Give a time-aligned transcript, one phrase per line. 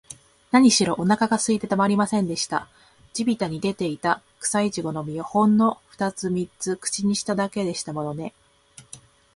[0.49, 2.67] なにしろ、おなかがすいてたまりませんでした。
[3.13, 8.33] 地びたに出ていた、くさいちごの実を、ほんのふたつ三つ口にしただけでしたものね。